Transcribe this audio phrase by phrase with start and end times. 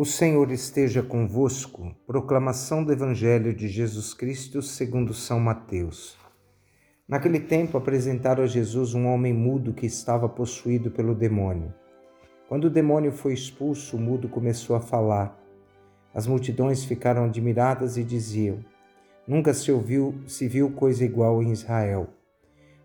[0.00, 1.92] O Senhor esteja convosco.
[2.06, 6.16] Proclamação do Evangelho de Jesus Cristo segundo São Mateus.
[7.08, 11.74] Naquele tempo apresentaram a Jesus um homem mudo que estava possuído pelo demônio.
[12.48, 15.36] Quando o demônio foi expulso, o mudo começou a falar.
[16.14, 18.64] As multidões ficaram admiradas e diziam:
[19.26, 22.06] Nunca se ouviu, se viu coisa igual em Israel.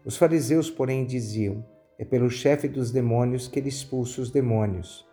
[0.03, 1.63] Os fariseus, porém, diziam:
[1.99, 5.12] É pelo chefe dos demônios que ele expulsa os demônios.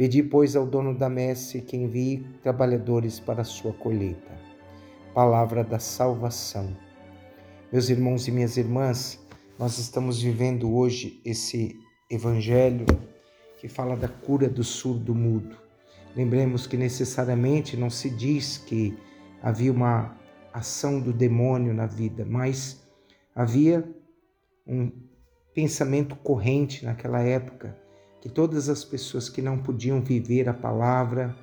[0.00, 4.32] Pedi, pois, ao dono da messe que envie trabalhadores para a sua colheita.
[5.12, 6.74] Palavra da salvação.
[7.70, 9.22] Meus irmãos e minhas irmãs,
[9.58, 12.86] nós estamos vivendo hoje esse evangelho
[13.58, 15.54] que fala da cura do surdo mudo.
[16.16, 18.96] Lembremos que necessariamente não se diz que
[19.42, 20.16] havia uma
[20.50, 22.82] ação do demônio na vida, mas
[23.34, 23.86] havia
[24.66, 24.90] um
[25.52, 27.78] pensamento corrente naquela época
[28.20, 31.34] que todas as pessoas que não podiam viver a palavra,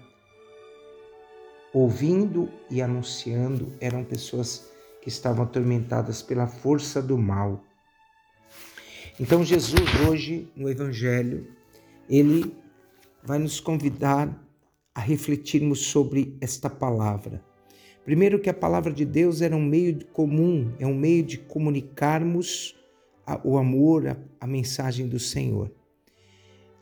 [1.73, 7.63] ouvindo e anunciando, eram pessoas que estavam atormentadas pela força do mal.
[9.19, 11.47] Então, Jesus, hoje, no Evangelho,
[12.07, 12.55] ele
[13.23, 14.29] vai nos convidar
[14.93, 17.43] a refletirmos sobre esta palavra.
[18.05, 22.75] Primeiro, que a palavra de Deus era um meio comum, é um meio de comunicarmos
[23.43, 25.71] o amor, a, a mensagem do Senhor.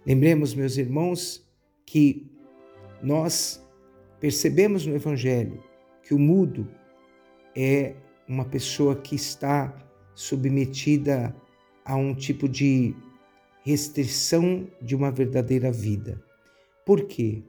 [0.06, 1.44] Lembremos, meus irmãos,
[1.84, 2.30] que
[3.02, 3.66] nós
[4.20, 5.64] percebemos no Evangelho
[6.04, 6.68] que o mudo
[7.56, 7.96] é
[8.28, 9.76] uma pessoa que está
[10.14, 11.36] submetida
[11.84, 12.96] a um tipo de
[13.64, 16.24] restrição de uma verdadeira vida.
[16.86, 17.42] Por quê?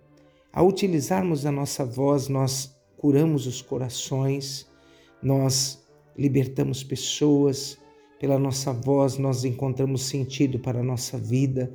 [0.50, 4.66] Ao utilizarmos a nossa voz, nós curamos os corações,
[5.22, 5.86] nós
[6.16, 7.78] libertamos pessoas,
[8.18, 11.70] pela nossa voz nós encontramos sentido para a nossa vida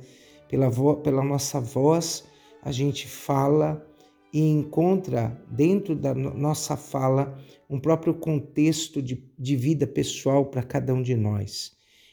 [0.52, 2.24] pela, pela nossa voz,
[2.60, 3.82] a gente fala
[4.30, 7.38] e encontra dentro da nossa fala
[7.70, 11.72] um próprio contexto de, de vida pessoal para cada um de nós.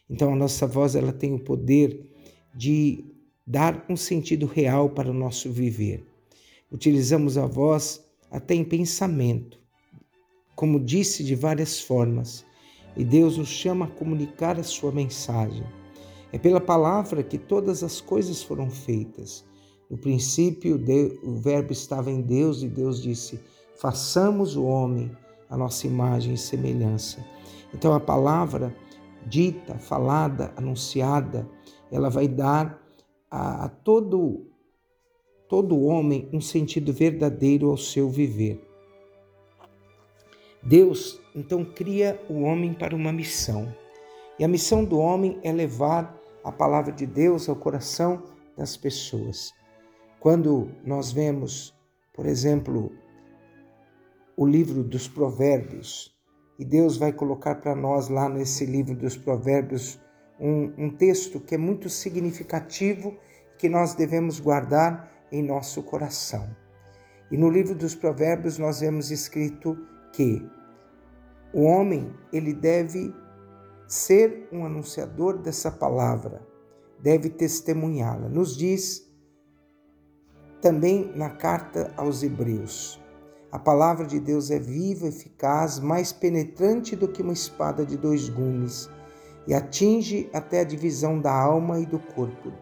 [0.10, 2.10] Então a nossa voz ela tem o poder
[2.56, 3.04] de
[3.46, 6.06] dar um sentido real para o nosso viver.
[6.72, 9.60] Utilizamos a voz até em pensamento,
[10.56, 12.46] como disse de várias formas,
[12.96, 15.79] e Deus nos chama a comunicar a sua mensagem.
[16.32, 19.46] É pela palavra que todas as coisas foram feitas.
[19.90, 20.80] No princípio,
[21.24, 23.40] o Verbo estava em Deus e Deus disse:
[23.76, 25.12] façamos o homem
[25.50, 27.26] a nossa imagem e semelhança.
[27.74, 28.76] Então, a palavra
[29.26, 31.50] dita, falada, anunciada,
[31.92, 32.80] ela vai dar
[33.30, 34.46] a, a todo
[35.48, 38.64] todo homem um sentido verdadeiro ao seu viver.
[40.62, 43.74] Deus então cria o homem para uma missão.
[44.38, 48.24] E a missão do homem é levar a palavra de Deus ao coração
[48.58, 49.54] das pessoas.
[50.20, 51.78] Quando nós vemos,
[52.14, 52.92] por exemplo,
[54.36, 56.18] o livro dos Provérbios,
[56.58, 60.00] e Deus vai colocar para nós lá nesse livro dos Provérbios
[60.38, 63.18] um, um texto que é muito significativo
[63.58, 66.54] que nós devemos guardar em nosso coração.
[67.32, 69.78] E no livro dos Provérbios nós vemos escrito
[70.12, 70.46] que
[71.54, 73.14] o homem ele deve
[73.90, 76.48] ser um anunciador dessa palavra,
[77.02, 78.30] deve testemunhá-la.
[78.30, 79.10] Nos diz
[80.62, 83.02] também na carta aos Hebreus:
[83.52, 88.30] a palavra de Deus é viva, eficaz, mais penetrante do que uma espada de dois
[88.30, 88.88] gumes
[89.48, 92.54] e atinge até a divisão da alma e do corpo,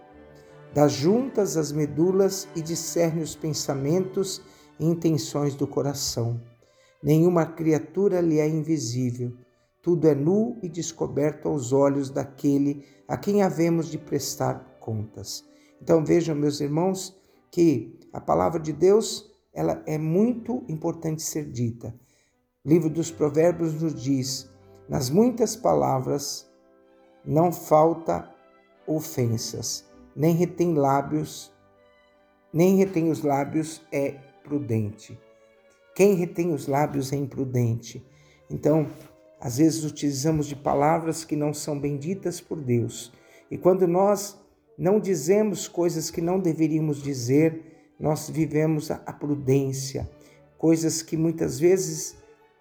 [0.73, 4.41] das juntas as medulas e discerne os pensamentos
[4.79, 6.39] e intenções do coração.
[7.03, 9.33] Nenhuma criatura lhe é invisível
[9.81, 15.45] tudo é nu e descoberto aos olhos daquele a quem havemos de prestar contas.
[15.81, 17.17] Então vejam, meus irmãos,
[17.51, 21.95] que a palavra de Deus ela é muito importante ser dita.
[22.63, 24.49] O livro dos Provérbios nos diz:
[24.87, 26.49] nas muitas palavras
[27.25, 28.29] não falta
[28.85, 29.85] ofensas,
[30.15, 31.51] nem retém lábios,
[32.53, 34.11] nem retém os lábios é
[34.43, 35.19] prudente.
[35.95, 38.05] Quem retém os lábios é imprudente.
[38.49, 38.87] Então,
[39.39, 43.11] às vezes utilizamos de palavras que não são benditas por Deus.
[43.49, 44.39] E quando nós
[44.77, 50.09] não dizemos coisas que não deveríamos dizer, nós vivemos a prudência.
[50.57, 52.17] coisas que muitas vezes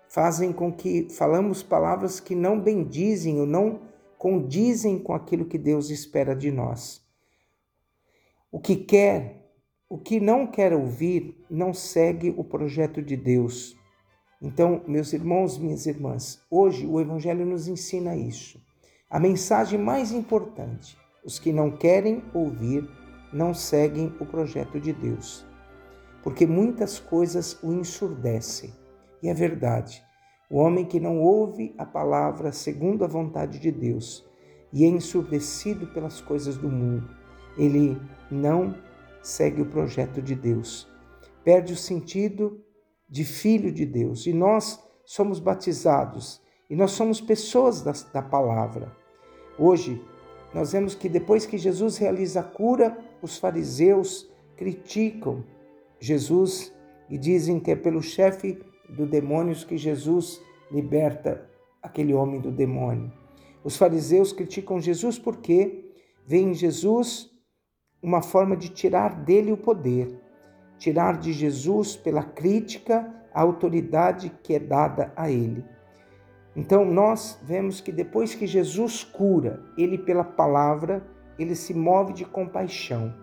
[0.09, 3.81] fazem com que falamos palavras que não bendizem ou não
[4.19, 7.03] condizem com aquilo que Deus espera de nós.
[8.53, 9.51] O que quer,
[9.89, 13.77] o que não quer ouvir, não segue o projeto de Deus.
[14.41, 18.61] Então, meus irmãos, minhas irmãs, hoje o Evangelho nos ensina isso.
[19.09, 22.89] A mensagem mais importante: os que não querem ouvir
[23.33, 25.47] não seguem o projeto de Deus,
[26.23, 28.73] porque muitas coisas o ensurdecem.
[29.23, 30.05] E é verdade,
[30.51, 34.27] o homem que não ouve a palavra segundo a vontade de Deus
[34.73, 37.09] e é ensurdecido pelas coisas do mundo,
[37.57, 37.99] ele
[38.31, 38.75] não
[39.23, 40.87] segue o projeto de Deus.
[41.43, 42.61] Perde o sentido
[43.09, 44.27] de filho de Deus.
[44.27, 48.95] E nós somos batizados e nós somos pessoas da, da palavra.
[49.59, 50.03] Hoje,
[50.53, 55.45] nós vemos que depois que Jesus realiza a cura, os fariseus criticam
[56.01, 56.73] Jesus
[57.09, 58.59] e dizem que é pelo chefe
[58.89, 61.49] do demônios que Jesus liberta
[61.83, 63.13] aquele homem do demônio.
[63.63, 65.93] Os fariseus criticam Jesus porque
[66.27, 67.31] veem em Jesus
[68.03, 70.21] uma forma de tirar dele o poder,
[70.79, 75.65] tirar de Jesus pela crítica a autoridade que é dada a ele.
[76.55, 81.07] Então nós vemos que depois que Jesus cura, ele pela palavra,
[81.39, 83.15] ele se move de compaixão.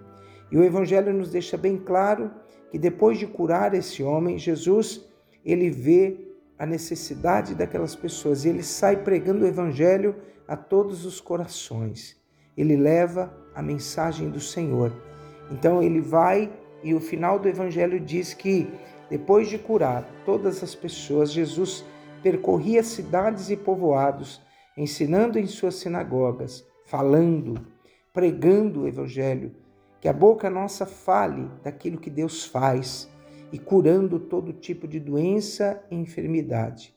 [0.51, 2.29] E o evangelho nos deixa bem claro
[2.69, 5.03] que depois de curar esse homem, Jesus
[5.43, 6.27] ele vê
[6.57, 10.15] a necessidade daquelas pessoas e ele sai pregando o evangelho
[10.47, 12.15] a todos os corações.
[12.55, 14.93] Ele leva a mensagem do Senhor.
[15.51, 16.51] Então ele vai
[16.83, 18.69] e o final do evangelho diz que
[19.09, 21.85] depois de curar todas as pessoas, Jesus
[22.21, 24.41] percorria cidades e povoados,
[24.77, 27.67] ensinando em suas sinagogas, falando,
[28.11, 29.55] pregando o evangelho,
[29.99, 33.09] que a boca nossa fale daquilo que Deus faz
[33.51, 36.93] e curando todo tipo de doença e enfermidade.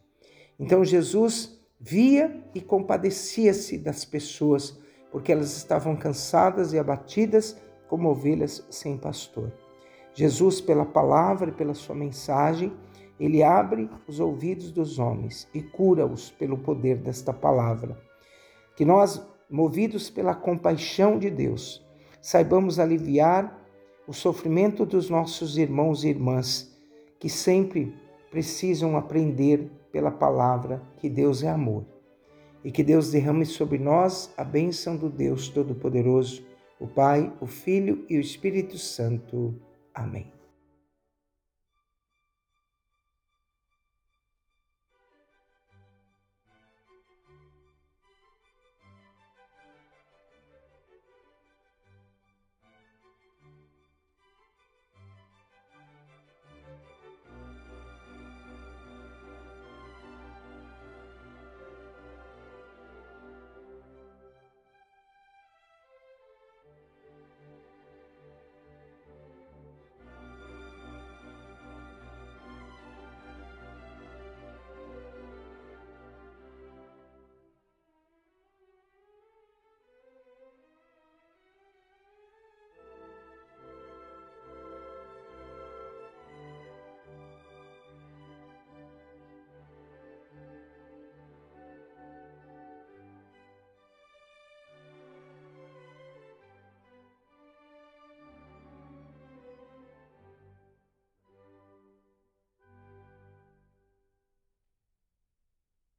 [0.59, 4.81] Então Jesus via e compadecia-se das pessoas,
[5.12, 9.53] porque elas estavam cansadas e abatidas como ovelhas sem pastor.
[10.17, 12.73] Jesus, pela palavra e pela sua mensagem,
[13.21, 17.99] ele abre os ouvidos dos homens e cura-os pelo poder desta palavra.
[18.75, 21.87] Que nós, movidos pela compaixão de Deus,
[22.21, 23.63] saibamos aliviar
[24.09, 26.75] o sofrimento dos nossos irmãos e irmãs
[27.21, 27.95] que sempre
[28.31, 31.85] precisam aprender pela palavra que Deus é amor.
[32.65, 36.43] E que Deus derrame sobre nós a bênção do Deus Todo-Poderoso,
[36.81, 39.55] o Pai, o Filho e o Espírito Santo.
[39.96, 40.36] Amém.